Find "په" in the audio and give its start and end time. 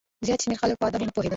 0.79-0.85